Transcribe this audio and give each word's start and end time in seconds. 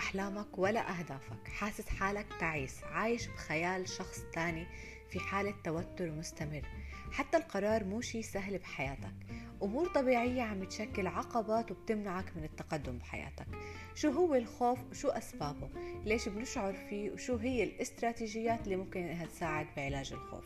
أحلامك 0.00 0.58
ولا 0.58 0.98
أهدافك. 0.98 1.48
حاسس 1.48 1.88
حالك 1.88 2.26
تعيس. 2.40 2.84
عايش 2.84 3.26
بخيال 3.26 3.88
شخص 3.88 4.20
تاني 4.32 4.66
في 5.10 5.20
حالة 5.20 5.54
توتر 5.64 6.10
مستمر. 6.10 6.62
حتى 7.12 7.36
القرار 7.36 7.84
مو 7.84 8.00
شي 8.00 8.22
سهل 8.22 8.58
بحياتك. 8.58 9.14
أمور 9.62 9.88
طبيعية 9.88 10.42
عم 10.42 10.64
تشكل 10.64 11.06
عقبات 11.06 11.70
وبتمنعك 11.70 12.36
من 12.36 12.44
التقدم 12.44 12.98
بحياتك. 12.98 13.46
شو 13.94 14.10
هو 14.10 14.34
الخوف؟ 14.34 14.78
وشو 14.90 15.08
أسبابه؟ 15.08 15.68
ليش 16.04 16.28
بنشعر 16.28 16.72
فيه؟ 16.72 17.10
وشو 17.10 17.36
هي 17.36 17.64
الاستراتيجيات 17.64 18.64
اللي 18.64 18.76
ممكن 18.76 19.00
إنها 19.00 19.26
تساعد 19.26 19.66
بعلاج 19.76 20.12
الخوف؟ 20.12 20.44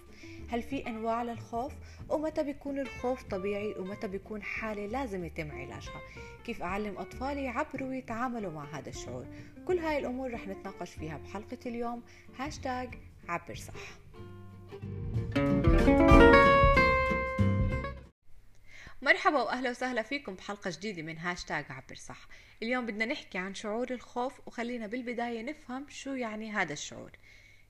هل 0.48 0.62
في 0.62 0.86
أنواع 0.86 1.22
للخوف؟ 1.22 1.72
ومتى 2.08 2.42
بيكون 2.42 2.78
الخوف 2.78 3.22
طبيعي؟ 3.22 3.74
ومتى 3.78 4.08
بيكون 4.08 4.42
حالة 4.42 4.86
لازم 4.86 5.24
يتم 5.24 5.50
علاجها؟ 5.50 6.00
كيف 6.44 6.62
أعلم 6.62 6.98
أطفالي 6.98 7.44
يعبروا 7.44 7.88
ويتعاملوا 7.88 8.52
مع 8.52 8.64
هذا 8.64 8.88
الشعور؟ 8.88 9.26
كل 9.66 9.78
هاي 9.78 9.98
الأمور 9.98 10.32
رح 10.32 10.48
نتناقش 10.48 10.94
فيها 10.94 11.18
بحلقة 11.18 11.58
اليوم. 11.66 12.02
هاشتاج 12.38 12.94
عبر 13.28 13.54
صح. 13.54 13.98
مرحبا 19.04 19.42
وأهلا 19.42 19.70
وسهلا 19.70 20.02
فيكم 20.02 20.34
بحلقة 20.34 20.70
جديدة 20.70 21.02
من 21.02 21.18
هاشتاج 21.18 21.64
عبر 21.70 21.94
صح. 21.94 22.28
اليوم 22.62 22.86
بدنا 22.86 23.04
نحكي 23.04 23.38
عن 23.38 23.54
شعور 23.54 23.90
الخوف 23.90 24.40
وخلينا 24.46 24.86
بالبداية 24.86 25.42
نفهم 25.42 25.86
شو 25.88 26.14
يعني 26.14 26.52
هذا 26.52 26.72
الشعور. 26.72 27.10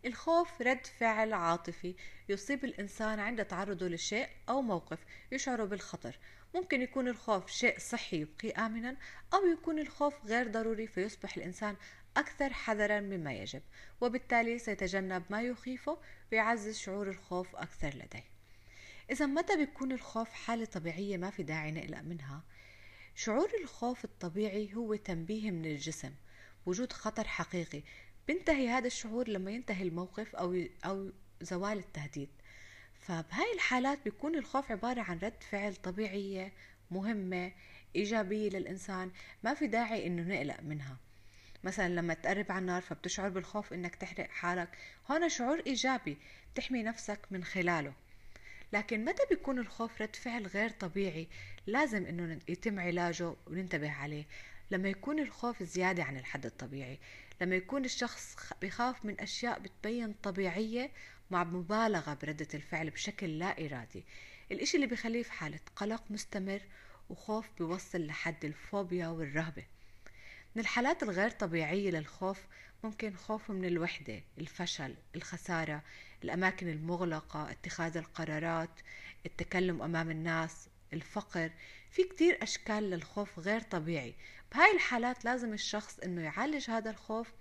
الخوف 0.04 0.62
رد 0.62 0.86
فعل 0.86 1.32
عاطفي 1.32 1.94
يصيب 2.28 2.64
الإنسان 2.64 3.20
عند 3.20 3.44
تعرضه 3.44 3.88
لشيء 3.88 4.28
أو 4.48 4.62
موقف 4.62 4.98
يشعر 5.32 5.64
بالخطر. 5.64 6.18
ممكن 6.54 6.82
يكون 6.82 7.08
الخوف 7.08 7.50
شيء 7.50 7.78
صحي 7.78 8.20
يبقيه 8.20 8.66
آمنا 8.66 8.96
أو 9.34 9.46
يكون 9.46 9.78
الخوف 9.78 10.26
غير 10.26 10.48
ضروري 10.48 10.86
فيصبح 10.86 11.36
الإنسان 11.36 11.76
أكثر 12.16 12.52
حذرا 12.52 13.00
مما 13.00 13.32
يجب 13.32 13.62
وبالتالي 14.00 14.58
سيتجنب 14.58 15.22
ما 15.30 15.42
يخيفه 15.42 15.98
ويعزز 16.32 16.78
شعور 16.78 17.08
الخوف 17.08 17.56
أكثر 17.56 17.88
لديه. 17.88 18.33
إذا 19.10 19.26
متى 19.26 19.56
بيكون 19.56 19.92
الخوف 19.92 20.32
حالة 20.32 20.64
طبيعية 20.64 21.16
ما 21.16 21.30
في 21.30 21.42
داعي 21.42 21.72
نقلق 21.72 22.00
منها؟ 22.00 22.42
شعور 23.14 23.50
الخوف 23.62 24.04
الطبيعي 24.04 24.74
هو 24.74 24.94
تنبيه 24.94 25.50
من 25.50 25.66
الجسم 25.66 26.14
وجود 26.66 26.92
خطر 26.92 27.24
حقيقي 27.28 27.82
بينتهي 28.26 28.68
هذا 28.68 28.86
الشعور 28.86 29.28
لما 29.28 29.50
ينتهي 29.50 29.82
الموقف 29.82 30.36
أو 30.36 30.62
أو 30.84 31.12
زوال 31.40 31.78
التهديد. 31.78 32.28
فبهاي 33.00 33.54
الحالات 33.54 34.04
بيكون 34.04 34.34
الخوف 34.34 34.70
عبارة 34.70 35.00
عن 35.00 35.18
رد 35.18 35.42
فعل 35.50 35.74
طبيعية 35.76 36.52
مهمة 36.90 37.52
إيجابية 37.96 38.48
للإنسان 38.50 39.10
ما 39.42 39.54
في 39.54 39.66
داعي 39.66 40.06
إنه 40.06 40.22
نقلق 40.22 40.60
منها. 40.60 40.96
مثلا 41.64 41.88
لما 41.88 42.14
تقرب 42.14 42.52
على 42.52 42.58
النار 42.58 42.82
فبتشعر 42.82 43.28
بالخوف 43.28 43.72
إنك 43.72 43.94
تحرق 43.94 44.30
حالك. 44.30 44.78
هون 45.10 45.28
شعور 45.28 45.62
إيجابي 45.66 46.16
بتحمي 46.54 46.82
نفسك 46.82 47.18
من 47.30 47.44
خلاله. 47.44 47.92
لكن 48.74 49.04
متى 49.04 49.22
بيكون 49.30 49.58
الخوف 49.58 50.02
رد 50.02 50.16
فعل 50.16 50.46
غير 50.46 50.70
طبيعي؟ 50.70 51.28
لازم 51.66 52.06
إنه 52.06 52.38
يتم 52.48 52.80
علاجه 52.80 53.34
وننتبه 53.46 53.90
عليه. 53.90 54.24
لما 54.70 54.88
يكون 54.88 55.18
الخوف 55.18 55.62
زيادة 55.62 56.04
عن 56.04 56.16
الحد 56.16 56.46
الطبيعي. 56.46 56.98
لما 57.40 57.56
يكون 57.56 57.84
الشخص 57.84 58.36
بخاف 58.62 59.04
من 59.04 59.20
أشياء 59.20 59.58
بتبين 59.58 60.12
طبيعية 60.22 60.90
مع 61.30 61.44
مبالغة 61.44 62.18
بردة 62.22 62.48
الفعل 62.54 62.90
بشكل 62.90 63.38
لا 63.38 63.66
إرادي. 63.66 64.04
الإشي 64.52 64.76
اللي 64.76 64.86
بيخليه 64.86 65.22
في 65.22 65.32
حالة 65.32 65.60
قلق 65.76 66.02
مستمر 66.10 66.60
وخوف 67.10 67.48
بيوصل 67.58 68.06
لحد 68.06 68.44
الفوبيا 68.44 69.08
والرهبة. 69.08 69.64
من 70.54 70.62
الحالات 70.62 71.02
الغير 71.02 71.30
طبيعية 71.30 71.90
للخوف 71.90 72.46
ممكن 72.84 73.16
خوف 73.16 73.50
من 73.50 73.64
الوحدة 73.64 74.22
الفشل 74.38 74.94
الخسارة 75.16 75.82
الأماكن 76.24 76.68
المغلقة 76.68 77.50
اتخاذ 77.50 77.96
القرارات 77.96 78.80
التكلم 79.26 79.82
أمام 79.82 80.10
الناس 80.10 80.68
الفقر. 80.92 81.50
في 81.90 82.02
كتير 82.02 82.42
أشكال 82.42 82.90
للخوف 82.90 83.38
غير 83.38 83.60
طبيعي. 83.60 84.14
بهاي 84.52 84.74
الحالات 84.74 85.24
لازم 85.24 85.52
الشخص 85.52 85.98
إنه 85.98 86.22
يعالج 86.22 86.70
هذا 86.70 86.90
الخوف. 86.90 87.32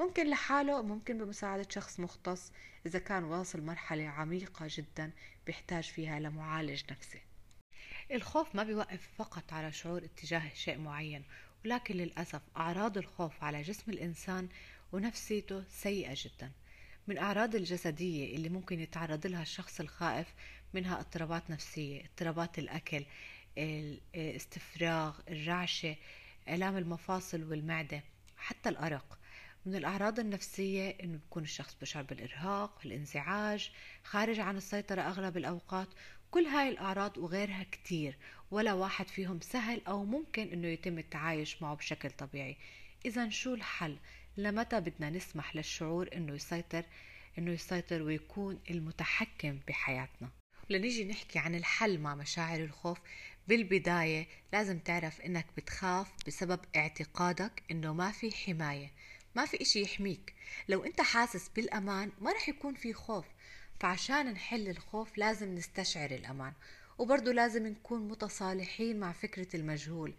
ممكن 0.00 0.30
لحاله 0.30 0.82
ممكن 0.82 1.18
بمساعدة 1.18 1.66
شخص 1.70 2.00
مختص. 2.00 2.52
إذا 2.86 2.98
كان 2.98 3.24
واصل 3.24 3.62
مرحلة 3.62 4.08
عميقة 4.08 4.66
جدا 4.70 5.10
بيحتاج 5.46 5.84
فيها 5.84 6.20
لمعالج 6.20 6.82
نفسي. 6.90 7.20
الخوف 8.12 8.54
ما 8.54 8.62
بيوقف 8.62 9.08
فقط 9.16 9.52
على 9.52 9.72
شعور 9.72 10.04
اتجاه 10.04 10.54
شيء 10.54 10.78
معين. 10.78 11.24
ولكن 11.64 11.94
للأسف 11.96 12.40
أعراض 12.56 12.98
الخوف 12.98 13.44
على 13.44 13.62
جسم 13.62 13.90
الإنسان 13.92 14.48
ونفسيته 14.92 15.64
سيئة 15.70 16.14
جدا. 16.16 16.50
من 17.08 17.18
أعراض 17.18 17.54
الجسدية 17.54 18.36
اللي 18.36 18.48
ممكن 18.48 18.80
يتعرض 18.80 19.26
لها 19.26 19.42
الشخص 19.42 19.80
الخائف 19.80 20.34
منها 20.74 21.00
اضطرابات 21.00 21.50
نفسية 21.50 22.00
اضطرابات 22.04 22.58
الأكل 22.58 23.04
الاستفراغ 23.58 25.18
الرعشة 25.28 25.96
آلام 26.48 26.76
المفاصل 26.76 27.42
والمعدة 27.44 28.02
حتى 28.36 28.68
الأرق. 28.68 29.18
من 29.66 29.74
الأعراض 29.74 30.20
النفسية 30.20 30.90
إنه 31.02 31.18
بيكون 31.18 31.42
الشخص 31.42 31.76
بشعر 31.82 32.02
بالإرهاق 32.02 32.80
الانزعاج 32.84 33.70
خارج 34.04 34.40
عن 34.40 34.56
السيطرة 34.56 35.00
أغلب 35.00 35.36
الأوقات. 35.36 35.88
كل 36.30 36.44
هاي 36.46 36.68
الأعراض 36.68 37.18
وغيرها 37.18 37.66
كتير. 37.72 38.16
ولا 38.50 38.72
واحد 38.72 39.08
فيهم 39.08 39.40
سهل 39.40 39.82
أو 39.88 40.04
ممكن 40.04 40.48
إنه 40.52 40.68
يتم 40.68 40.98
التعايش 40.98 41.62
معه 41.62 41.74
بشكل 41.74 42.10
طبيعي. 42.10 42.56
إذا 43.06 43.28
شو 43.28 43.54
الحل؟ 43.54 43.96
لمتى 44.36 44.80
بدنا 44.80 45.10
نسمح 45.10 45.56
للشعور 45.56 46.08
إنه 46.14 46.34
يسيطر 46.34 46.84
إنه 47.38 47.50
يسيطر 47.50 48.02
ويكون 48.02 48.60
المتحكم 48.70 49.58
بحياتنا؟ 49.68 50.30
لنيجي 50.70 51.04
نحكي 51.04 51.38
عن 51.38 51.54
الحل 51.54 51.98
مع 51.98 52.14
مشاعر 52.14 52.60
الخوف. 52.60 52.98
بالبداية 53.48 54.26
لازم 54.52 54.78
تعرف 54.78 55.20
إنك 55.20 55.46
بتخاف 55.56 56.12
بسبب 56.26 56.60
اعتقادك 56.76 57.62
إنه 57.70 57.94
ما 57.94 58.10
في 58.10 58.32
حماية 58.32 58.90
ما 59.34 59.46
في 59.46 59.62
إشي 59.62 59.82
يحميك. 59.82 60.34
لو 60.68 60.84
أنت 60.84 61.00
حاسس 61.00 61.48
بالأمان 61.48 62.12
ما 62.20 62.32
رح 62.32 62.48
يكون 62.48 62.74
في 62.74 62.92
خوف. 62.92 63.26
فعشان 63.80 64.32
نحل 64.32 64.68
الخوف 64.68 65.18
لازم 65.18 65.54
نستشعر 65.54 66.10
الأمان. 66.10 66.52
وبرضه 66.98 67.32
لازم 67.32 67.66
نكون 67.66 68.08
متصالحين 68.08 69.00
مع 69.00 69.12
فكرة 69.12 69.56
المجهول. 69.56 70.14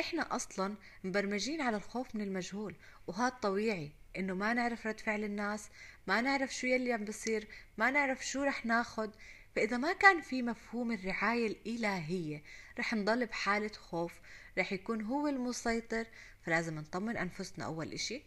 إحنا 0.00 0.36
أصلا 0.36 0.74
مبرمجين 1.04 1.60
على 1.60 1.76
الخوف 1.76 2.14
من 2.14 2.20
المجهول 2.20 2.74
وهذا 3.06 3.28
طبيعي 3.28 3.90
إنه 4.16 4.34
ما 4.34 4.54
نعرف 4.54 4.86
رد 4.86 5.00
فعل 5.00 5.24
الناس 5.24 5.68
ما 6.06 6.20
نعرف 6.20 6.54
شو 6.54 6.66
يلي 6.66 6.92
عم 6.92 7.04
بصير 7.04 7.48
ما 7.78 7.90
نعرف 7.90 8.26
شو 8.26 8.42
رح 8.42 8.66
ناخد. 8.66 9.10
فإذا 9.56 9.76
ما 9.76 9.92
كان 9.92 10.20
في 10.20 10.42
مفهوم 10.42 10.92
الرعاية 10.92 11.46
الإلهية 11.46 12.42
رح 12.78 12.94
نضل 12.94 13.26
بحالة 13.26 13.72
خوف 13.72 14.12
رح 14.58 14.72
يكون 14.72 15.02
هو 15.02 15.28
المسيطر. 15.28 16.06
فلازم 16.42 16.78
نطمن 16.78 17.16
أنفسنا. 17.16 17.64
أول 17.64 17.92
إشي 17.92 18.22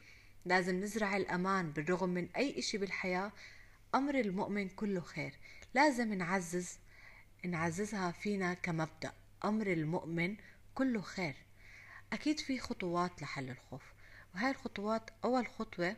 لازم 0.45 0.79
نزرع 0.79 1.17
الأمان 1.17 1.71
بالرغم 1.71 2.09
من 2.09 2.27
أي 2.37 2.59
إشي 2.59 2.77
بالحياة. 2.77 3.31
أمر 3.95 4.15
المؤمن 4.15 4.69
كله 4.69 5.01
خير. 5.01 5.33
لازم 5.73 6.13
نعزز 6.13 6.77
نعززها 7.45 8.11
فينا 8.11 8.53
كمبدأ. 8.53 9.13
أمر 9.45 9.67
المؤمن 9.67 10.35
كله 10.75 11.01
خير. 11.01 11.35
أكيد 12.13 12.39
في 12.39 12.59
خطوات 12.59 13.21
لحل 13.21 13.49
الخوف 13.49 13.93
وهاي 14.35 14.51
الخطوات 14.51 15.09
أول 15.23 15.47
خطوة 15.47 15.95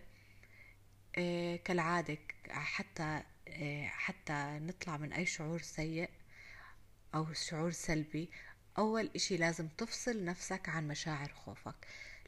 آه، 1.17 1.55
كالعادة 1.55 2.17
حتى 2.49 3.23
آه، 3.47 3.87
حتى 3.87 4.59
نطلع 4.61 4.97
من 4.97 5.13
أي 5.13 5.25
شعور 5.25 5.61
سيء 5.61 6.09
أو 7.15 7.33
شعور 7.33 7.71
سلبي 7.71 8.29
أول 8.77 9.09
إشي 9.15 9.37
لازم 9.37 9.67
تفصل 9.67 10.25
نفسك 10.25 10.69
عن 10.69 10.87
مشاعر 10.87 11.29
خوفك. 11.33 11.75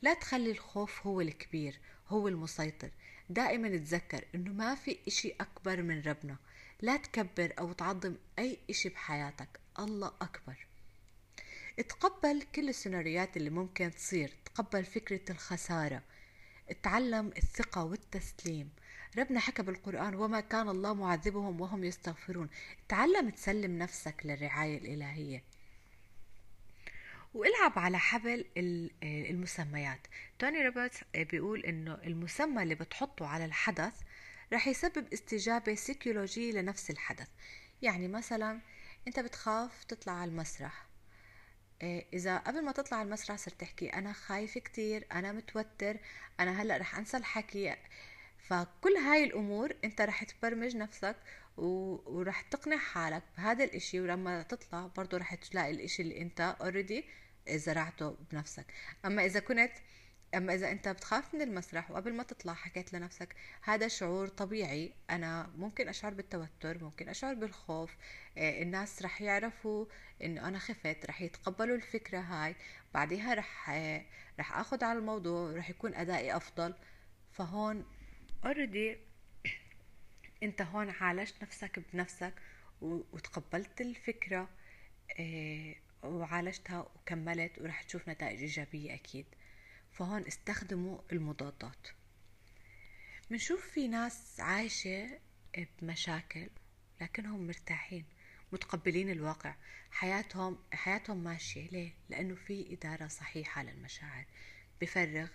لا 0.02 0.14
تخلي 0.14 0.52
الخوف 0.52 1.08
هو 1.08 1.22
الكبير 1.22 1.80
هو 2.08 2.28
المسيطر. 2.28 2.90
دائما 3.30 3.70
تذكر 3.70 4.26
إنه 4.36 4.52
ما 4.52 4.76
في 4.76 4.98
إشي 5.08 5.32
أكبر 5.32 5.82
من 5.82 6.02
ربنا. 6.02 6.38
لا 6.82 6.98
تكبر 6.98 7.54
أو 7.60 7.74
تعظم 7.74 8.16
أي 8.40 8.58
إشي 8.70 8.90
بحياتك. 8.90 9.60
الله 9.80 10.12
أكبر. 10.22 10.68
تقبل 11.78 12.42
كل 12.56 12.70
السيناريوهات 12.70 13.38
اللي 13.38 13.50
ممكن 13.50 13.92
تصير. 13.92 14.34
تقبل 14.46 14.86
فكرة 14.86 15.32
الخسارة. 15.32 16.02
اتعلم 16.70 17.28
الثقة 17.38 17.84
والتسليم. 17.84 18.70
ربنا 19.18 19.40
حكى 19.40 19.64
بالقرآن 19.64 20.16
وما 20.16 20.40
كان 20.40 20.70
الله 20.70 20.94
معذبهم 20.94 21.62
وهم 21.62 21.84
يستغفرون. 21.84 22.50
تعلم 22.90 23.30
تسلم 23.30 23.78
نفسك 23.78 24.22
للرعاية 24.26 24.78
الإلهية. 24.78 25.44
والعب 27.34 27.80
على 27.80 28.00
حبل 28.00 28.46
المسميات. 29.04 30.08
توني 30.40 30.66
روبرتس 30.66 31.00
بيقول 31.16 31.66
إنه 31.66 31.94
المسمى 31.94 32.64
اللي 32.64 32.76
بتحطه 32.76 33.28
على 33.28 33.46
الحدث 33.46 33.94
رح 34.54 34.68
يسبب 34.68 35.14
استجابة 35.14 35.76
سيكولوجية 35.76 36.52
لنفس 36.52 36.90
الحدث. 36.90 37.28
يعني 37.82 38.08
مثلا 38.08 38.62
أنت 39.08 39.20
بتخاف 39.20 39.84
تطلع 39.84 40.14
على 40.14 40.32
المسرح. 40.32 40.88
إيه، 41.82 42.06
إذا 42.14 42.38
قبل 42.38 42.66
ما 42.66 42.72
تطلع 42.72 43.02
المسرح 43.02 43.38
صرت 43.38 43.62
تحكي 43.62 43.90
أنا 43.90 44.14
خايف 44.14 44.58
كتير 44.58 45.08
أنا 45.12 45.32
متوتر 45.32 45.98
أنا 46.40 46.62
هلأ 46.62 46.78
رح 46.78 46.98
أنسى 46.98 47.18
الحكي. 47.18 47.76
فكل 48.38 48.94
هاي 48.98 49.24
الأمور 49.24 49.76
أنت 49.84 50.02
رح 50.02 50.24
تبرمج 50.24 50.76
نفسك 50.76 51.16
ورح 51.58 52.42
تقنع 52.42 52.78
حالك 52.78 53.24
بهذا 53.38 53.64
الإشي. 53.64 54.02
ولما 54.02 54.44
تطلع 54.44 54.88
برضو 54.88 55.18
رح 55.18 55.36
تلاقي 55.36 55.72
الإشي 55.72 56.02
اللي 56.02 56.22
أنت 56.22 56.56
اوريدي 56.62 57.06
زرعته 57.50 58.18
بنفسك. 58.32 58.66
أما 59.06 59.26
إذا 59.26 59.40
كنت 59.40 59.72
أما 60.36 60.54
إذا 60.54 60.72
أنت 60.72 60.88
بتخاف 60.88 61.36
من 61.36 61.42
المسرح 61.42 61.92
وقبل 61.92 62.14
ما 62.14 62.24
تطلع 62.24 62.54
حكيت 62.54 62.94
لنفسك 62.94 63.36
هذا 63.64 63.88
شعور 63.88 64.28
طبيعي 64.28 64.94
أنا 65.10 65.52
ممكن 65.58 65.88
أشعر 65.88 66.14
بالتوتر 66.14 66.84
ممكن 66.84 67.10
أشعر 67.10 67.34
بالخوف 67.34 67.96
آه، 68.38 68.62
الناس 68.62 69.02
رح 69.02 69.22
يعرفوا 69.22 69.86
إنه 70.24 70.48
أنا 70.48 70.60
خفت 70.60 71.06
رح 71.06 71.22
يتقبلوا 71.22 71.76
الفكرة 71.76 72.20
هاي 72.20 72.56
بعدها 72.94 73.34
رح 73.34 73.70
آه، 73.70 74.06
رح 74.40 74.58
آخذ 74.58 74.84
على 74.84 75.00
الموضوع 75.00 75.52
رح 75.52 75.70
يكون 75.70 75.94
أدائي 75.94 76.36
أفضل. 76.36 76.74
فهون 77.32 77.86
اوريدي 78.46 78.98
أنت 80.44 80.62
هون 80.62 80.90
عالجت 80.90 81.44
نفسك 81.44 81.80
بنفسك 81.94 82.34
وتقبلت 82.82 83.82
الفكرة 83.82 84.50
آه، 85.20 85.76
وعالجتها 86.04 86.80
وكملت 86.80 87.60
ورح 87.60 87.84
تشوف 87.84 88.10
نتائج 88.10 88.40
إيجابية 88.40 88.94
أكيد. 88.94 89.26
فهون 89.98 90.28
استخدموا 90.28 91.00
المضادات. 91.12 91.88
منشوف 93.30 93.70
في 93.70 93.88
ناس 93.88 94.40
عايشة 94.40 95.20
بمشاكل 95.82 96.50
لكنهم 97.02 97.48
مرتاحين 97.48 98.06
متقبلين 98.52 99.10
الواقع. 99.10 99.56
حياتهم 99.92 100.58
حياتهم 100.74 101.24
ماشية 101.24 101.68
ليه؟ 101.70 101.94
لأنه 102.10 102.36
في 102.36 102.74
إدارة 102.74 103.08
صحيحة 103.08 103.64
للمشاعر. 103.64 104.26
بفرغ 104.82 105.28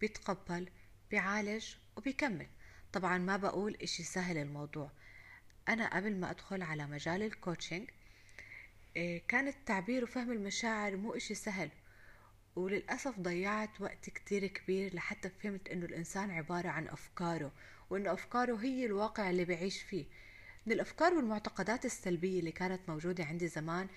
بيتقبل 0.00 0.68
بيعالج 1.10 1.74
وبيكمل. 1.96 2.46
طبعا 2.92 3.18
ما 3.18 3.36
بقول 3.36 3.74
إشي 3.74 4.02
سهل 4.02 4.36
الموضوع. 4.36 4.90
أنا 5.68 5.96
قبل 5.96 6.16
ما 6.16 6.30
أدخل 6.30 6.62
على 6.62 6.86
مجال 6.86 7.22
الكوتشنج 7.22 7.90
إيه، 8.96 9.22
كان 9.28 9.48
التعبير 9.48 10.04
وفهم 10.04 10.32
المشاعر 10.32 10.96
مو 10.96 11.14
إشي 11.14 11.34
سهل. 11.34 11.70
وللأسف 12.56 13.20
ضيعت 13.20 13.80
وقت 13.80 14.10
كتير 14.10 14.46
كبير 14.46 14.94
لحتى 14.94 15.28
فهمت 15.28 15.68
إنه 15.68 15.84
الإنسان 15.86 16.30
عبارة 16.30 16.68
عن 16.68 16.88
أفكاره 16.88 17.52
وإنه 17.90 18.12
أفكاره 18.12 18.56
هي 18.56 18.86
الواقع 18.86 19.30
اللي 19.30 19.44
بعيش 19.44 19.82
فيه. 19.82 20.04
من 20.66 20.72
الأفكار 20.72 21.14
والمعتقدات 21.14 21.84
السلبية 21.84 22.40
اللي 22.40 22.52
كانت 22.52 22.80
موجودة 22.88 23.24
عندي 23.24 23.48
زمان 23.48 23.88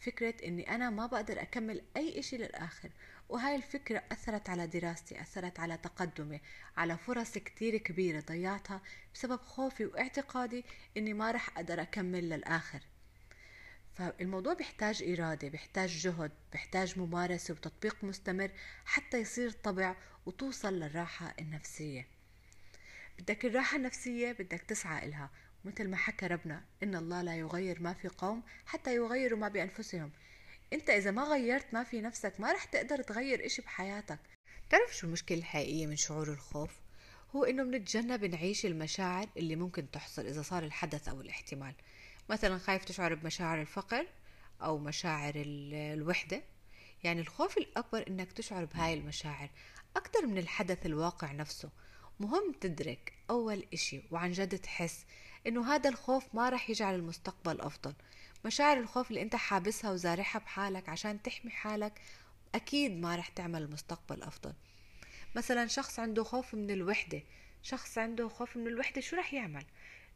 فكرة 0.00 0.34
إني 0.46 0.74
أنا 0.74 0.90
ما 0.90 1.06
بقدر 1.06 1.42
أكمل 1.42 1.82
أي 1.96 2.18
إشي 2.18 2.36
للآخر 2.36 2.90
وهاي 3.28 3.56
الفكرة 3.56 4.02
أثرت 4.12 4.48
على 4.48 4.66
دراستي 4.66 5.20
أثرت 5.20 5.60
على 5.60 5.76
تقدمي 5.76 6.40
على 6.76 6.96
فرص 6.96 7.38
كتير 7.38 7.76
كبيرة 7.76 8.20
ضيعتها 8.20 8.80
بسبب 9.14 9.40
خوفي 9.40 9.86
واعتقادي 9.86 10.64
إني 10.96 11.14
ما 11.14 11.30
رح 11.30 11.56
أقدر 11.56 11.82
أكمل 11.82 12.28
للآخر. 12.28 12.80
فالموضوع 13.94 14.54
بيحتاج 14.54 15.02
إرادة 15.02 15.48
بيحتاج 15.48 15.88
جهد 15.88 16.32
بيحتاج 16.52 16.98
ممارسة 16.98 17.54
وتطبيق 17.54 18.04
مستمر 18.04 18.50
حتى 18.84 19.20
يصير 19.20 19.50
طبع 19.50 19.96
وتوصل 20.26 20.74
للراحة 20.74 21.34
النفسية. 21.40 22.06
بدك 23.18 23.44
الراحة 23.44 23.76
النفسية 23.76 24.32
بدك 24.32 24.62
تسعى 24.62 25.06
إلها. 25.06 25.30
مثل 25.64 25.88
ما 25.88 25.96
حكى 25.96 26.26
ربنا 26.26 26.64
إن 26.82 26.94
الله 26.94 27.22
لا 27.22 27.36
يغير 27.36 27.82
ما 27.82 27.92
في 27.92 28.08
قوم 28.08 28.42
حتى 28.66 28.94
يغيروا 28.94 29.38
ما 29.38 29.48
بأنفسهم. 29.48 30.10
إنت 30.72 30.90
إذا 30.90 31.10
ما 31.10 31.22
غيرت 31.22 31.74
ما 31.74 31.84
في 31.84 32.00
نفسك 32.00 32.40
ما 32.40 32.52
رح 32.52 32.64
تقدر 32.64 33.02
تغير 33.02 33.46
إشي 33.46 33.62
بحياتك. 33.62 34.18
تعرف 34.70 34.96
شو 34.96 35.06
المشكلة 35.06 35.38
الحقيقية 35.38 35.86
من 35.86 35.96
شعور 35.96 36.32
الخوف؟ 36.32 36.70
هو 37.36 37.44
إنه 37.44 37.62
بنتجنب 37.62 38.24
نعيش 38.24 38.66
المشاعر 38.66 39.28
اللي 39.36 39.56
ممكن 39.56 39.90
تحصل 39.90 40.26
إذا 40.26 40.42
صار 40.42 40.64
الحدث 40.64 41.08
أو 41.08 41.20
الاحتمال. 41.20 41.74
مثلا 42.28 42.58
خايف 42.58 42.84
تشعر 42.84 43.14
بمشاعر 43.14 43.60
الفقر 43.60 44.06
أو 44.62 44.78
مشاعر 44.78 45.32
الوحدة. 45.36 46.42
يعني 47.04 47.20
الخوف 47.20 47.58
الأكبر 47.58 48.04
إنك 48.08 48.32
تشعر 48.32 48.64
بهاي 48.64 48.94
المشاعر. 48.94 49.50
أكتر 49.96 50.26
من 50.26 50.38
الحدث 50.38 50.86
الواقع 50.86 51.32
نفسه. 51.32 51.70
مهم 52.20 52.52
تدرك 52.60 53.12
أول 53.30 53.66
إشي 53.72 54.02
وعن 54.10 54.32
جد 54.32 54.58
تحس 54.58 55.06
إنه 55.46 55.74
هذا 55.74 55.90
الخوف 55.90 56.34
ما 56.34 56.48
رح 56.48 56.70
يجعل 56.70 56.94
المستقبل 56.94 57.60
أفضل. 57.60 57.94
مشاعر 58.44 58.78
الخوف 58.78 59.10
اللي 59.10 59.22
أنت 59.22 59.36
حابسها 59.36 59.90
وزارعها 59.90 60.38
بحالك 60.38 60.88
عشان 60.88 61.22
تحمي 61.22 61.50
حالك 61.50 62.00
أكيد 62.54 62.92
ما 62.92 63.16
رح 63.16 63.28
تعمل 63.28 63.62
المستقبل 63.62 64.22
أفضل. 64.22 64.52
مثلا 65.36 65.66
شخص 65.66 65.98
عنده 65.98 66.24
خوف 66.24 66.54
من 66.54 66.70
الوحدة. 66.70 67.22
شخص 67.62 67.98
عنده 67.98 68.28
خوف 68.28 68.56
من 68.56 68.66
الوحدة 68.66 69.00
شو 69.00 69.16
رح 69.16 69.34
يعمل؟ 69.34 69.64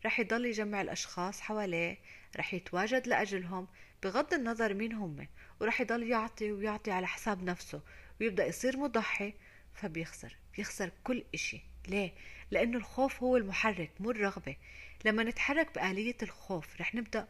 رح 0.06 0.20
يضل 0.20 0.46
يجمع 0.46 0.80
الأشخاص 0.80 1.40
حواليه 1.40 1.98
رح 2.36 2.54
يتواجد 2.54 3.06
لأجلهم 3.06 3.68
بغض 4.02 4.34
النظر 4.34 4.74
مين 4.74 4.92
هم 4.92 5.26
ورح 5.60 5.80
يضل 5.80 6.02
يعطي 6.02 6.52
ويعطي 6.52 6.90
على 6.90 7.06
حساب 7.06 7.42
نفسه 7.42 7.80
ويبدأ 8.20 8.46
يصير 8.46 8.76
مضحي 8.76 9.34
فبيخسر 9.74 10.36
بيخسر 10.56 10.90
كل 11.04 11.24
إشي. 11.34 11.60
ليه؟ 11.88 12.12
لأنه 12.50 12.78
الخوف 12.78 13.22
هو 13.22 13.36
المحرك 13.36 13.90
مو 14.00 14.10
الرغبة. 14.10 14.56
لما 15.04 15.22
نتحرك 15.22 15.74
بآلية 15.74 16.16
الخوف 16.22 16.80
رح 16.80 16.94
نبدأ 16.94 17.28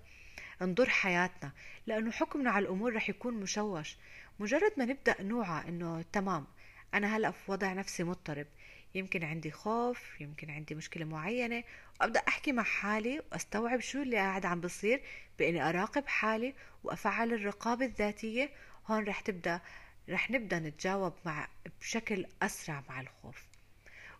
نضر 0.62 0.88
حياتنا 0.88 1.52
لأنه 1.86 2.10
حكمنا 2.10 2.50
على 2.50 2.62
الأمور 2.62 2.94
رح 2.94 3.08
يكون 3.08 3.34
مشوش. 3.34 3.96
مجرد 4.38 4.72
ما 4.76 4.84
نبدأ 4.84 5.22
نوعى 5.22 5.68
إنه 5.68 6.04
تمام 6.12 6.46
أنا 6.94 7.16
هلأ 7.16 7.30
في 7.30 7.52
وضع 7.52 7.72
نفسي 7.72 8.04
مضطرب 8.04 8.46
يمكن 8.94 9.24
عندي 9.24 9.50
خوف 9.50 10.20
يمكن 10.20 10.50
عندي 10.50 10.74
مشكلة 10.74 11.04
معينة. 11.04 11.64
وأبدأ 12.00 12.20
أحكي 12.28 12.52
مع 12.52 12.62
حالي 12.62 13.22
وأستوعب 13.32 13.80
شو 13.80 14.02
اللي 14.02 14.16
قاعد 14.16 14.46
عم 14.46 14.60
بصير 14.60 15.02
بإني 15.38 15.68
أراقب 15.68 16.06
حالي 16.06 16.54
وأفعل 16.84 17.32
الرقابة 17.32 17.84
الذاتية. 17.86 18.50
هون 18.86 19.04
رح 19.04 19.20
تبدأ 19.20 19.60
رح 20.08 20.30
نبدأ 20.30 20.58
نتجاوب 20.58 21.12
مع 21.24 21.48
بشكل 21.80 22.26
أسرع 22.42 22.82
مع 22.88 23.00
الخوف. 23.00 23.46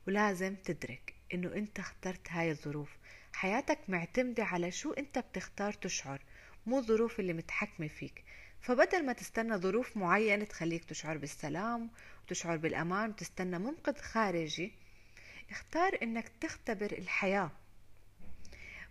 ولازم 0.07 0.55
تدرك 0.55 1.15
إنه 1.35 1.55
أنت 1.55 1.79
اخترت 1.79 2.33
هاي 2.33 2.51
الظروف. 2.51 2.91
حياتك 3.33 3.79
معتمدة 3.89 4.45
على 4.45 4.71
شو 4.71 4.93
أنت 4.93 5.19
بتختار 5.19 5.73
تشعر 5.73 6.21
مو 6.67 6.79
الظروف 6.79 7.21
اللي 7.21 7.33
متحكمة 7.33 7.89
فيك. 7.89 8.25
فبدل 8.61 9.07
ما 9.07 9.13
تستنى 9.13 9.57
ظروف 9.57 9.97
معينة 9.97 10.45
تخليك 10.45 10.85
تشعر 10.85 11.17
بالسلام 11.17 11.91
وتشعر 12.25 12.57
بالأمان 12.57 13.11
وتستنى 13.11 13.59
منقذ 13.59 13.97
خارجي 13.97 14.73
اختار 15.51 15.99
إنك 16.03 16.29
تختبر 16.41 16.93
الحياة 16.93 17.51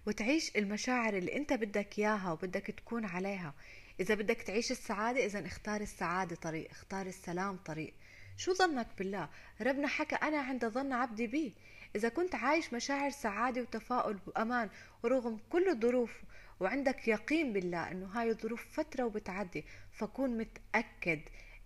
وتعيش 0.08 0.56
المشاعر 0.56 1.18
اللي 1.18 1.36
أنت 1.36 1.54
بدك 1.54 2.00
إياها 2.00 2.32
وبدك 2.32 2.66
تكون 2.66 3.06
عليها. 3.06 3.54
إذا 4.00 4.16
بدك 4.16 4.42
تعيش 4.42 4.72
السعادة 4.72 5.26
إذا 5.26 5.46
اختار 5.46 5.82
السعادة 5.82 6.36
طريق 6.36 6.72
اختار 6.72 7.06
السلام 7.06 7.58
طريق. 7.58 7.94
شو 8.38 8.54
ظنك 8.54 8.88
بالله؟ 8.98 9.30
ربنا 9.62 9.88
حكى 9.88 10.16
أنا 10.16 10.38
عند 10.38 10.66
ظن 10.66 10.94
عبدي 10.94 11.28
بي. 11.28 11.54
إذا 11.96 12.10
كنت 12.10 12.36
عايش 12.36 12.74
مشاعر 12.74 13.10
سعادة 13.10 13.62
وتفاؤل 13.62 14.20
وأمان 14.28 14.70
ورغم 15.04 15.40
كل 15.50 15.70
الظروف 15.70 16.22
وعندك 16.60 17.08
يقين 17.08 17.54
بالله 17.54 17.92
إنه 17.92 18.06
هاي 18.06 18.30
الظروف 18.30 18.80
فترة 18.80 19.04
وبتعدي 19.04 19.66
فكون 19.92 20.38
متأكد 20.38 21.22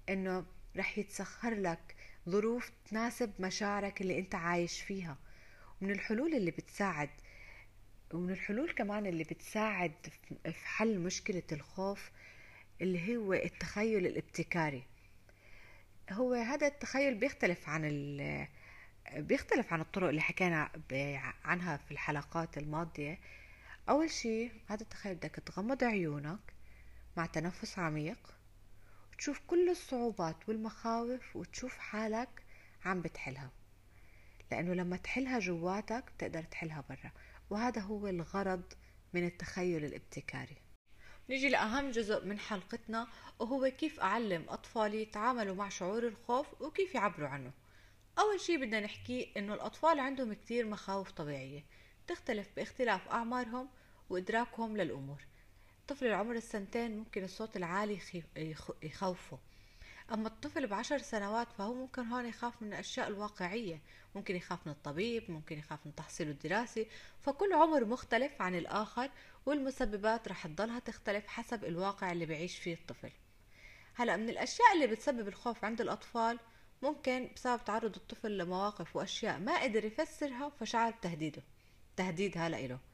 إنه 0.09 0.45
رح 0.77 0.97
يتسخر 0.97 1.53
لك 1.53 1.95
ظروف 2.29 2.71
تناسب 2.89 3.31
مشاعرك 3.39 4.01
اللي 4.01 4.19
أنت 4.19 4.35
عايش 4.35 4.81
فيها. 4.81 5.17
ومن 5.81 5.91
الحلول 5.91 6.33
اللي 6.33 6.51
بتساعد 6.51 7.09
ومن 8.13 8.29
الحلول 8.31 8.71
كمان 8.71 9.05
اللي 9.05 9.23
بتساعد 9.23 9.91
في 10.43 10.67
حل 10.67 10.99
مشكلة 10.99 11.43
الخوف 11.51 12.11
اللي 12.81 13.17
هو 13.17 13.33
التخيل 13.33 14.05
الابتكاري. 14.05 14.83
هو 16.11 16.33
هذا 16.33 16.67
التخيل 16.67 17.15
بيختلف 17.15 17.69
عن 17.69 17.81
بيختلف 19.15 19.73
عن 19.73 19.81
الطرق 19.81 20.09
اللي 20.09 20.21
حكينا 20.21 20.71
عنها 21.45 21.77
في 21.77 21.91
الحلقات 21.91 22.57
الماضية. 22.57 23.19
أول 23.91 24.09
شي 24.09 24.51
هذا 24.67 24.81
التخيل 24.81 25.15
بدك 25.15 25.35
تغمض 25.35 25.83
عيونك 25.83 26.53
مع 27.17 27.25
تنفس 27.25 27.79
عميق 27.79 28.33
وتشوف 29.13 29.41
كل 29.47 29.69
الصعوبات 29.69 30.49
والمخاوف 30.49 31.35
وتشوف 31.35 31.77
حالك 31.77 32.43
عم 32.85 33.01
بتحلها 33.01 33.51
لأنه 34.51 34.73
لما 34.73 34.97
تحلها 34.97 35.39
جواتك 35.39 36.11
بتقدر 36.17 36.43
تحلها 36.43 36.83
برا 36.89 37.11
وهذا 37.49 37.81
هو 37.81 38.07
الغرض 38.07 38.73
من 39.13 39.25
التخيل 39.25 39.85
الابتكاري. 39.85 40.57
نيجي 41.29 41.49
لأهم 41.49 41.91
جزء 41.91 42.25
من 42.25 42.39
حلقتنا 42.39 43.07
وهو 43.39 43.69
كيف 43.69 43.99
أعلم 43.99 44.45
أطفالي 44.49 45.01
يتعاملوا 45.01 45.55
مع 45.55 45.69
شعور 45.69 46.07
الخوف 46.07 46.61
وكيف 46.61 46.95
يعبروا 46.95 47.27
عنه. 47.27 47.51
أول 48.19 48.39
شي 48.39 48.57
بدنا 48.57 48.79
نحكي 48.79 49.33
إنه 49.37 49.53
الأطفال 49.53 49.99
عندهم 49.99 50.33
كتير 50.33 50.65
مخاوف 50.65 51.11
طبيعية 51.11 51.65
تختلف 52.07 52.47
باختلاف 52.55 53.07
أعمارهم 53.07 53.69
وإدراكهم 54.11 54.77
للأمور. 54.77 55.25
الطفل 55.81 56.05
العمر 56.07 56.35
السنتين 56.35 56.97
ممكن 56.97 57.23
الصوت 57.23 57.57
العالي 57.57 57.99
يخوفه. 58.83 59.39
أما 60.13 60.27
الطفل 60.27 60.67
بعشر 60.67 60.97
سنوات 60.97 61.47
فهو 61.57 61.73
ممكن 61.73 62.05
هون 62.05 62.25
يخاف 62.25 62.61
من 62.61 62.67
الأشياء 62.67 63.07
الواقعية. 63.07 63.81
ممكن 64.15 64.35
يخاف 64.35 64.67
من 64.67 64.73
الطبيب 64.73 65.31
ممكن 65.31 65.57
يخاف 65.57 65.79
من 65.85 65.95
تحصيله 65.95 66.31
الدراسي 66.31 66.87
فكل 67.21 67.53
عمر 67.53 67.85
مختلف 67.85 68.41
عن 68.41 68.55
الآخر 68.55 69.09
والمسببات 69.45 70.27
رح 70.27 70.47
تضلها 70.47 70.79
تختلف 70.79 71.27
حسب 71.27 71.65
الواقع 71.65 72.11
اللي 72.11 72.25
بعيش 72.25 72.57
فيه 72.57 72.73
الطفل. 72.73 73.11
هلأ 73.95 74.17
من 74.17 74.29
الأشياء 74.29 74.73
اللي 74.73 74.87
بتسبب 74.87 75.27
الخوف 75.27 75.65
عند 75.65 75.81
الأطفال 75.81 76.39
ممكن 76.81 77.29
بسبب 77.35 77.63
تعرض 77.65 77.95
الطفل 77.95 78.37
لمواقف 78.37 78.95
وأشياء 78.95 79.39
ما 79.39 79.63
قدر 79.63 79.85
يفسرها 79.85 80.49
فشعر 80.49 80.91
بتهديده. 80.91 81.43
تهديدها 81.97 82.49
لإله 82.49 82.73
آه، 82.75 82.90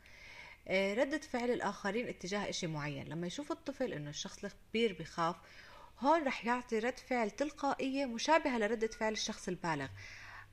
ردة 0.69 1.17
فعل 1.17 1.51
الآخرين 1.51 2.07
اتجاه 2.07 2.49
إشي 2.49 2.67
معين. 2.67 3.07
لما 3.07 3.27
يشوف 3.27 3.51
الطفل 3.51 3.93
إنه 3.93 4.09
الشخص 4.09 4.43
الكبير 4.43 4.97
بخاف 4.99 5.35
هون 5.99 6.23
رح 6.23 6.45
يعطي 6.45 6.79
رد 6.79 6.99
فعل 6.99 7.31
تلقائية 7.31 8.05
مشابهة 8.05 8.57
لردة 8.57 8.87
فعل 8.87 9.13
الشخص 9.13 9.47
البالغ. 9.47 9.87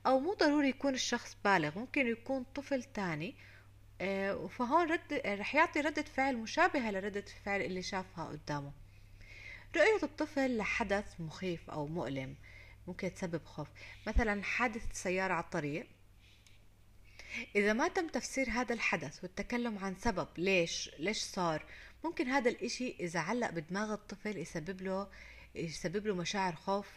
أو 0.05 0.19
مو 0.19 0.33
ضروري 0.33 0.69
يكون 0.69 0.93
الشخص 0.93 1.37
بالغ 1.45 1.79
ممكن 1.79 2.07
يكون 2.07 2.43
طفل 2.43 2.83
تاني. 2.83 3.35
آه، 4.01 4.47
فهون 4.47 4.91
رد 4.91 5.21
رح 5.25 5.55
يعطي 5.55 5.81
ردة 5.81 6.01
فعل 6.03 6.37
مشابهة 6.37 6.91
لردة 6.91 7.25
الفعل 7.37 7.61
اللي 7.61 7.81
شافها 7.81 8.25
قدامه. 8.25 8.71
رؤية 9.75 10.03
الطفل 10.03 10.57
لحدث 10.57 11.21
مخيف 11.21 11.69
أو 11.69 11.87
مؤلم 11.87 12.35
ممكن 12.87 13.13
تسبب 13.13 13.45
خوف. 13.45 13.67
مثلا 14.07 14.43
حادث 14.43 14.83
سيارة 14.93 15.33
على 15.33 15.43
الطريق. 15.43 15.87
إذا 17.55 17.73
ما 17.73 17.87
تم 17.87 18.07
تفسير 18.07 18.49
هذا 18.49 18.73
الحدث 18.73 19.23
والتكلم 19.23 19.77
عن 19.77 19.95
سبب 19.95 20.27
ليش 20.37 20.89
ليش 20.99 21.17
صار 21.17 21.65
ممكن 22.03 22.27
هذا 22.27 22.49
الإشي 22.49 22.95
إذا 22.99 23.19
علق 23.19 23.49
بدماغ 23.49 23.93
الطفل 23.93 24.37
يسبب 24.37 24.81
له 24.81 25.07
يسبب 25.55 26.07
له 26.07 26.15
مشاعر 26.15 26.55
خوف 26.55 26.87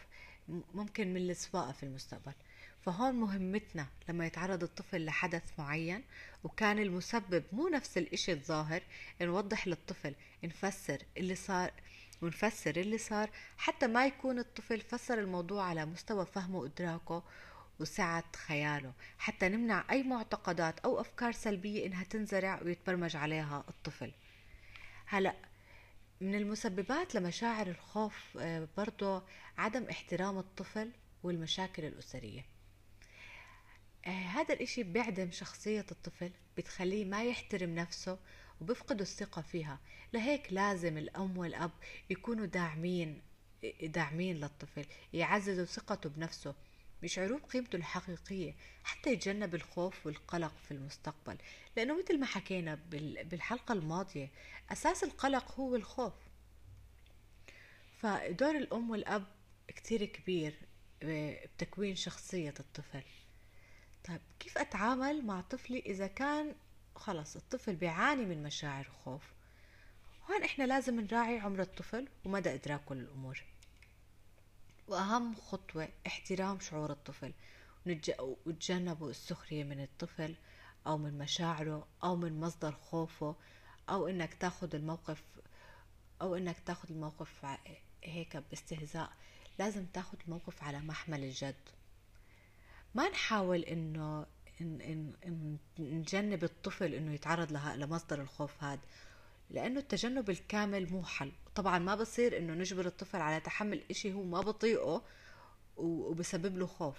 ممكن 0.73 1.13
من 1.13 1.29
السواقة 1.29 1.71
في 1.71 1.83
المستقبل. 1.83 2.33
فهون 2.85 3.15
مهمتنا 3.15 3.87
لما 4.09 4.25
يتعرض 4.25 4.63
الطفل 4.63 5.05
لحدث 5.05 5.43
معين 5.57 6.03
وكان 6.43 6.79
المسبب 6.79 7.43
مو 7.51 7.67
نفس 7.67 7.97
الإشي 7.97 8.31
الظاهر 8.31 8.81
نوضح 9.21 9.67
للطفل 9.67 10.15
نفسر 10.43 10.97
اللي 11.17 11.35
صار 11.35 11.71
ونفسر 12.21 12.75
اللي 12.77 12.97
صار 12.97 13.29
حتى 13.57 13.87
ما 13.87 14.05
يكون 14.05 14.39
الطفل 14.39 14.81
فسر 14.81 15.19
الموضوع 15.19 15.63
على 15.63 15.85
مستوى 15.85 16.25
فهمه 16.25 16.59
وإدراكه 16.59 17.23
وسعة 17.79 18.23
خياله. 18.35 18.93
حتى 19.17 19.49
نمنع 19.49 19.85
أي 19.91 20.03
معتقدات 20.03 20.79
أو 20.79 21.01
أفكار 21.01 21.31
سلبية 21.31 21.85
إنها 21.85 22.03
تنزرع 22.03 22.61
ويتبرمج 22.63 23.15
عليها 23.15 23.63
الطفل. 23.69 24.11
هلأ 25.05 25.35
من 26.21 26.35
المسببات 26.35 27.15
لمشاعر 27.15 27.67
الخوف 27.67 28.37
آه، 28.39 28.67
برضو 28.77 29.21
عدم 29.57 29.83
احترام 29.89 30.37
الطفل 30.37 30.91
والمشاكل 31.23 31.85
الأسرية. 31.85 32.45
آه، 34.05 34.09
هذا 34.09 34.53
الإشي 34.53 34.83
بيعدم 34.83 35.31
شخصية 35.31 35.85
الطفل 35.91 36.31
بتخليه 36.57 37.05
ما 37.05 37.23
يحترم 37.23 37.75
نفسه 37.75 38.19
وبفقد 38.61 39.01
الثقة 39.01 39.41
فيها. 39.41 39.79
لهيك 40.13 40.53
لازم 40.53 40.97
الأم 40.97 41.37
والأب 41.37 41.71
يكونوا 42.09 42.45
داعمين 42.45 43.21
داعمين 43.83 44.35
للطفل 44.35 44.85
يعززوا 45.13 45.65
ثقته 45.65 46.09
بنفسه. 46.09 46.55
بيشعروه 47.01 47.39
بقيمته 47.39 47.75
الحقيقية 47.75 48.55
حتى 48.83 49.13
يتجنب 49.13 49.55
الخوف 49.55 50.05
والقلق 50.05 50.53
في 50.67 50.71
المستقبل. 50.71 51.37
لأنه 51.77 51.99
مثل 51.99 52.19
ما 52.19 52.25
حكينا 52.25 52.79
بالحلقة 53.23 53.73
الماضية 53.73 54.29
أساس 54.71 55.03
القلق 55.03 55.51
هو 55.59 55.75
الخوف. 55.75 56.13
فدور 58.01 58.55
الأم 58.55 58.89
والأب 58.89 59.25
كتير 59.67 60.05
كبير 60.05 60.55
بتكوين 61.01 61.95
شخصية 61.95 62.53
الطفل. 62.59 63.03
طيب 64.03 64.21
كيف 64.39 64.57
أتعامل 64.57 65.25
مع 65.25 65.41
طفلي 65.41 65.79
إذا 65.79 66.07
كان 66.07 66.55
خلص 66.95 67.35
الطفل 67.35 67.75
بيعاني 67.75 68.25
من 68.25 68.43
مشاعر 68.43 68.83
خوف؟ 69.05 69.21
هون 70.29 70.43
إحنا 70.43 70.63
لازم 70.63 70.99
نراعي 70.99 71.39
عمر 71.39 71.61
الطفل 71.61 72.07
ومدى 72.25 72.53
إدراكه 72.53 72.95
للأمور. 72.95 73.43
وأهم 74.89 75.35
خطوة 75.35 75.89
احترام 76.07 76.59
شعور 76.59 76.91
الطفل. 76.91 77.33
وتجنبوا 78.45 79.09
السخرية 79.09 79.63
من 79.63 79.83
الطفل 79.83 80.35
أو 80.87 80.97
من 80.97 81.17
مشاعره 81.17 81.87
أو 82.03 82.15
من 82.15 82.39
مصدر 82.39 82.71
خوفه 82.71 83.35
أو 83.89 84.07
إنك 84.07 84.33
تاخد 84.33 84.75
الموقف 84.75 85.23
أو 86.21 86.35
إنك 86.35 86.59
تاخد 86.65 86.91
الموقف 86.91 87.45
هيك 88.03 88.37
باستهزاء. 88.37 89.11
لازم 89.59 89.85
تاخد 89.85 90.17
الموقف 90.25 90.63
على 90.63 90.79
محمل 90.79 91.23
الجد. 91.23 91.55
ما 92.95 93.09
نحاول 93.09 93.59
إنه 93.59 94.25
إن 94.61 94.81
إن 94.81 95.13
إن 95.25 95.57
نجنب 95.79 96.43
الطفل 96.43 96.93
إنه 96.93 97.13
يتعرض 97.13 97.51
لها 97.51 97.75
لمصدر 97.75 98.21
الخوف 98.21 98.63
هذا 98.63 98.81
لأنه 99.49 99.79
التجنب 99.79 100.29
الكامل 100.29 100.91
مو 100.91 101.03
حل. 101.03 101.31
طبعا 101.55 101.79
ما 101.79 101.95
بصير 101.95 102.37
إنه 102.37 102.53
نجبر 102.53 102.85
الطفل 102.85 103.21
على 103.21 103.39
تحمل 103.39 103.83
إشي 103.91 104.13
هو 104.13 104.23
ما 104.23 104.41
بطيقه 104.41 105.03
وبسبب 105.77 106.57
له 106.57 106.65
خوف. 106.65 106.97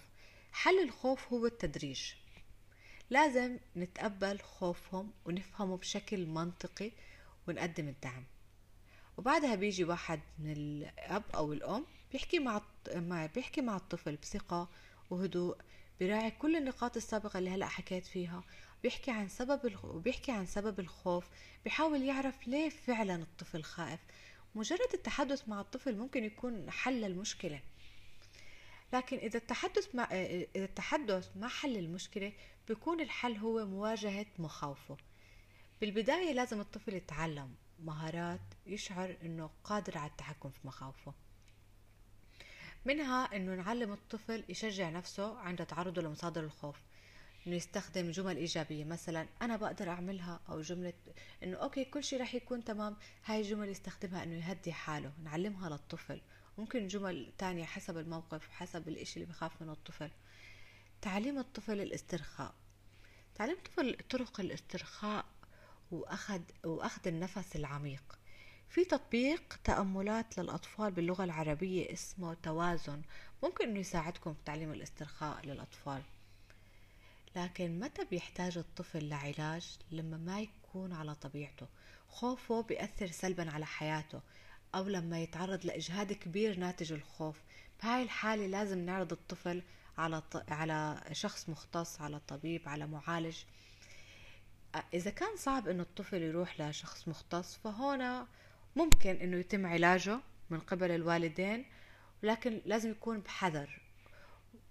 حل 0.53 0.83
الخوف 0.83 1.33
هو 1.33 1.47
التدريج. 1.47 2.13
لازم 3.11 3.59
نتقبل 3.77 4.39
خوفهم 4.39 5.13
ونفهمه 5.25 5.77
بشكل 5.77 6.27
منطقي 6.27 6.93
ونقدم 7.49 7.89
الدعم. 7.89 8.25
وبعدها 9.17 9.55
بيجي 9.55 9.85
واحد 9.85 10.21
من 10.39 10.53
الأب 10.53 11.23
أو 11.35 11.53
الأم 11.53 11.85
بيحكي 12.13 12.39
مع 12.39 12.63
بيحكي 13.35 13.61
مع 13.61 13.77
الطفل 13.77 14.17
بثقة 14.17 14.69
وهدوء 15.11 15.57
بيراعي 16.01 16.31
كل 16.31 16.57
النقاط 16.57 16.97
السابقة 16.97 17.39
اللي 17.39 17.51
هلأ 17.51 17.67
حكيت 17.67 18.07
فيها. 18.07 18.45
بيحكي 18.83 19.11
عن 19.11 19.29
سبب 19.29 19.67
الخ... 19.67 19.87
بيحكي 19.87 20.33
عن 20.33 20.47
سبب 20.47 20.81
الخوف 20.81 21.29
بيحاول 21.65 22.03
يعرف 22.03 22.49
ليه 22.49 22.69
فعلا 22.69 23.15
الطفل 23.15 23.63
خائف. 23.63 24.01
مجرد 24.55 24.89
التحدث 24.95 25.49
مع 25.49 25.61
الطفل 25.61 25.97
ممكن 25.97 26.25
يكون 26.25 26.71
حل 26.71 27.05
المشكلة. 27.05 27.61
لكن 28.93 29.17
إذا 29.17 29.39
التحدث 29.39 29.95
مع 29.95 30.05
إذا 30.05 30.65
التحدث 30.65 31.37
ما 31.37 31.49
حل 31.49 31.77
المشكلة 31.77 32.33
بيكون 32.69 33.01
الحل 33.01 33.37
هو 33.37 33.67
مواجهة 33.67 34.27
مخاوفه. 34.39 34.97
بالبداية 35.81 36.33
لازم 36.33 36.61
الطفل 36.61 36.95
يتعلم 36.95 37.55
مهارات 37.79 38.41
يشعر 38.67 39.17
إنه 39.23 39.51
قادر 39.65 39.99
على 39.99 40.11
التحكم 40.11 40.51
في 40.51 40.59
مخاوفه. 40.65 41.15
منها 42.85 43.37
إنه 43.37 43.55
نعلم 43.55 43.93
الطفل 43.93 44.45
يشجع 44.49 44.91
نفسه 44.91 45.39
عند 45.39 45.67
تعرضه 45.67 46.03
لمصادر 46.03 46.45
الخوف. 46.45 46.77
انه 47.47 47.57
يستخدم 47.57 48.11
جمل 48.11 48.37
إيجابية. 48.37 48.85
مثلا 48.85 49.27
أنا 49.43 49.57
بقدر 49.57 49.89
أعملها 49.89 50.41
أو 50.49 50.61
جملة 50.61 50.93
إنه 51.43 51.57
أوكي 51.57 51.85
كل 51.85 52.05
شيء 52.05 52.21
رح 52.21 52.35
يكون 52.35 52.65
تمام. 52.65 52.97
هاي 53.25 53.41
الجمل 53.41 53.69
يستخدمها 53.69 54.23
إنه 54.23 54.49
يهدي 54.49 54.73
حاله 54.73 55.13
نعلمها 55.25 55.69
للطفل. 55.69 56.21
ممكن 56.59 56.87
جمل 56.87 57.33
تانية 57.39 57.65
حسب 57.65 57.99
الموقف 57.99 58.49
حسب 58.51 58.89
الإشي 58.89 59.21
اللي 59.21 59.33
بخاف 59.33 59.63
منه 59.63 59.73
الطفل. 59.73 60.11
تعليم 61.03 61.39
الطفل 61.39 61.81
الاسترخاء. 61.81 62.55
تعليم 63.35 63.57
الطفل 63.57 63.97
طرق 64.11 64.41
الاسترخاء 64.41 65.25
وأخذ 65.91 66.41
وأخذ 66.65 67.09
النفس 67.09 67.57
العميق. 67.57 68.19
في 68.69 68.85
تطبيق 68.85 69.61
تأملات 69.65 70.39
للأطفال 70.39 70.91
باللغة 70.91 71.25
العربية 71.25 71.93
اسمه 71.93 72.35
توازن. 72.35 73.03
ممكن 73.43 73.69
أنه 73.69 73.81
يساعدكم 73.81 74.35
في 74.35 74.41
تعليم 74.45 74.73
الاسترخاء 74.73 75.47
للأطفال. 75.47 76.03
لكن 77.37 77.81
متى 77.81 78.05
بيحتاج 78.05 78.59
الطفل 78.59 79.09
لعلاج 79.09 79.79
لما 79.91 80.17
ما 80.17 80.41
يكون 80.41 80.93
على 80.93 81.15
طبيعته؟ 81.15 81.67
خوفه 82.09 82.63
بيأثر 82.63 83.07
سلبا 83.07 83.51
على 83.51 83.67
حياته 83.67 84.21
أو 84.75 84.89
لما 84.89 85.21
يتعرض 85.21 85.67
لإجهاد 85.67 86.13
كبير 86.13 86.59
ناتج 86.59 86.93
الخوف. 86.93 87.41
بهاي 87.83 88.03
الحالة 88.03 88.47
لازم 88.47 88.79
نعرض 88.79 89.13
الطفل 89.13 89.63
على 89.99 90.21
ط... 90.21 90.53
على 90.53 91.03
شخص 91.13 91.49
مختص 91.49 92.01
على 92.01 92.21
طبيب 92.29 92.69
على 92.69 92.87
معالج. 92.87 93.37
إذا 94.95 95.11
كان 95.11 95.37
صعب 95.37 95.69
إنه 95.69 95.83
الطفل 95.83 96.23
يروح 96.23 96.61
لشخص 96.61 97.09
مختص 97.09 97.57
فهنا 97.57 98.27
ممكن 98.77 99.11
إنه 99.17 99.37
يتم 99.37 99.67
علاجه 99.67 100.21
من 100.51 100.61
قبل 100.61 100.91
الوالدين 100.91 101.65
لكن 102.23 102.61
لازم 102.67 102.91
يكون 102.91 103.21
بحذر. 103.21 103.80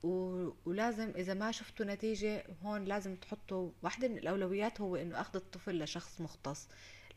ولازم 0.03 1.09
إذا 1.15 1.33
ما 1.33 1.51
شفتوا 1.51 1.85
نتيجة 1.85 2.43
هون 2.63 2.83
لازم 2.85 3.15
تحطوا 3.15 3.71
واحدة 3.81 4.07
من 4.07 4.17
الأولويات 4.17 4.81
هو 4.81 4.95
إنه 4.95 5.21
أخذ 5.21 5.35
الطفل 5.35 5.83
لشخص 5.83 6.21
مختص. 6.21 6.67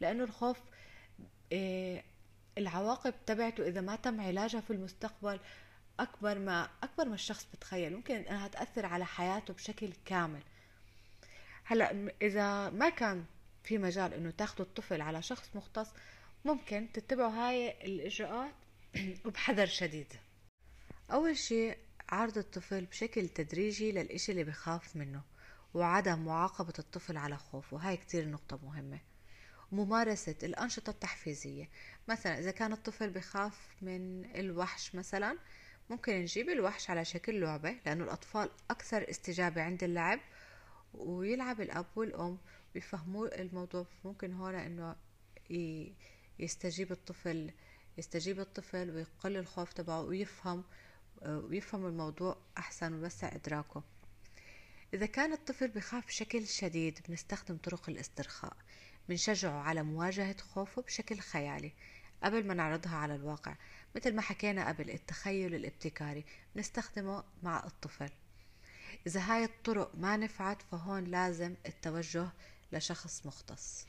لأنه 0.00 0.24
الخوف 0.24 0.60
إيه 1.52 2.04
العواقب 2.58 3.14
تبعته 3.26 3.68
إذا 3.68 3.80
ما 3.80 3.96
تم 3.96 4.20
علاجها 4.20 4.60
في 4.60 4.72
المستقبل 4.72 5.40
أكبر 6.00 6.38
ما 6.38 6.68
أكبر 6.82 7.08
ما 7.08 7.14
الشخص 7.14 7.46
بتخيل. 7.54 7.96
ممكن 7.96 8.14
إنها 8.14 8.48
تأثر 8.48 8.86
على 8.86 9.04
حياته 9.06 9.54
بشكل 9.54 9.92
كامل. 10.04 10.42
هلأ 11.64 12.12
إذا 12.22 12.70
ما 12.70 12.88
كان 12.88 13.24
في 13.64 13.78
مجال 13.78 14.14
إنه 14.14 14.30
تاخذوا 14.30 14.66
الطفل 14.66 15.00
على 15.00 15.22
شخص 15.22 15.56
مختص 15.56 15.88
ممكن 16.44 16.88
تتبعوا 16.94 17.30
هاي 17.30 17.70
الإجراءات 17.84 18.54
وبحذر 19.26 19.66
شديد. 19.66 20.12
أول 21.12 21.36
شيء 21.36 21.76
عرض 22.12 22.38
الطفل 22.38 22.84
بشكل 22.84 23.28
تدريجي 23.28 23.92
للإشي 23.92 24.32
اللي 24.32 24.44
بخاف 24.44 24.96
منه 24.96 25.22
وعدم 25.74 26.24
معاقبة 26.24 26.72
الطفل 26.78 27.16
على 27.16 27.36
خوفه. 27.36 27.76
هاي 27.76 27.96
كتير 27.96 28.28
نقطة 28.28 28.58
مهمة. 28.62 28.98
ممارسة 29.72 30.34
الأنشطة 30.42 30.90
التحفيزية. 30.90 31.68
مثلا 32.08 32.38
إذا 32.38 32.50
كان 32.50 32.72
الطفل 32.72 33.10
بخاف 33.10 33.68
من 33.82 34.24
الوحش 34.24 34.94
مثلا 34.94 35.38
ممكن 35.90 36.12
نجيب 36.12 36.48
الوحش 36.48 36.90
على 36.90 37.04
شكل 37.04 37.40
لعبة 37.40 37.76
لأنه 37.86 38.04
الأطفال 38.04 38.50
أكثر 38.70 39.10
استجابة 39.10 39.62
عند 39.62 39.84
اللعب 39.84 40.20
ويلعب 40.94 41.60
الأب 41.60 41.86
والأم 41.96 42.38
بيفهموا 42.74 43.40
الموضوع. 43.40 43.86
ممكن 44.04 44.32
هون 44.32 44.54
إنه 44.54 44.96
يستجيب 46.38 46.92
الطفل 46.92 47.50
يستجيب 47.98 48.40
الطفل 48.40 48.90
ويقل 48.90 49.36
الخوف 49.36 49.72
تبعه 49.72 50.02
ويفهم 50.02 50.64
ويفهم 51.26 51.86
الموضوع 51.86 52.36
أحسن 52.58 52.92
ويوسع 52.92 53.34
إدراكه. 53.34 53.82
إذا 54.94 55.06
كان 55.06 55.32
الطفل 55.32 55.68
بخاف 55.68 56.06
بشكل 56.06 56.46
شديد 56.46 56.98
بنستخدم 57.08 57.56
طرق 57.56 57.88
الاسترخاء. 57.88 58.56
بنشجعه 59.08 59.62
على 59.62 59.82
مواجهة 59.82 60.36
خوفه 60.40 60.82
بشكل 60.82 61.18
خيالي 61.18 61.72
قبل 62.22 62.46
ما 62.46 62.54
نعرضها 62.54 62.96
على 62.96 63.14
الواقع. 63.14 63.56
مثل 63.96 64.14
ما 64.14 64.22
حكينا 64.22 64.68
قبل 64.68 64.90
التخيل 64.90 65.54
الابتكاري 65.54 66.24
بنستخدمه 66.54 67.24
مع 67.42 67.66
الطفل. 67.66 68.10
إذا 69.06 69.20
هاي 69.20 69.44
الطرق 69.44 69.90
ما 69.94 70.16
نفعت 70.16 70.62
فهون 70.62 71.04
لازم 71.04 71.54
التوجه 71.66 72.28
لشخص 72.72 73.26
مختص. 73.26 73.86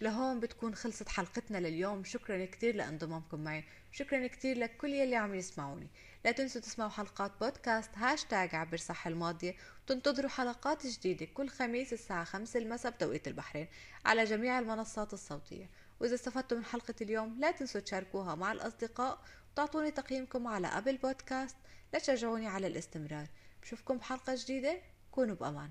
لهون 0.00 0.40
بتكون 0.40 0.74
خلصت 0.74 1.08
حلقتنا 1.08 1.58
لليوم. 1.58 2.04
شكرا 2.04 2.44
كتير 2.44 2.76
لانضمامكم 2.76 3.44
معي. 3.44 3.64
شكرا 3.92 4.26
كتير 4.26 4.58
لكل 4.58 4.88
يلي 4.88 5.16
عم 5.16 5.34
يسمعوني. 5.34 5.88
لا 6.24 6.32
تنسوا 6.32 6.60
تسمعوا 6.60 6.90
حلقات 6.90 7.32
بودكاست 7.40 7.90
هاشتاج 7.94 8.54
عبر 8.54 8.76
صح 8.76 9.06
الماضية. 9.06 9.54
وتنتظروا 9.84 10.30
حلقات 10.30 10.86
جديدة 10.86 11.26
كل 11.26 11.48
خميس 11.48 11.92
الساعة 11.92 12.24
خمسة 12.24 12.60
المساء 12.60 12.92
بتوقيت 12.92 13.28
البحرين 13.28 13.68
على 14.04 14.24
جميع 14.24 14.58
المنصات 14.58 15.12
الصوتية. 15.12 15.70
وإذا 16.00 16.14
استفدتوا 16.14 16.58
من 16.58 16.64
حلقة 16.64 16.94
اليوم 17.00 17.40
لا 17.40 17.50
تنسوا 17.50 17.80
تشاركوها 17.80 18.34
مع 18.34 18.52
الأصدقاء 18.52 19.18
وتعطوني 19.52 19.90
تقييمكم 19.90 20.46
على 20.46 20.66
أبل 20.66 20.96
بودكاست. 20.96 21.56
لتشجعوني 21.94 22.46
على 22.46 22.66
الاستمرار. 22.66 23.26
بشوفكم 23.62 23.98
بحلقة 23.98 24.34
جديدة. 24.36 24.80
كونوا 25.10 25.34
بأمان. 25.34 25.70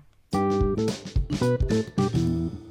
thank 1.38 1.70
you 1.70 2.65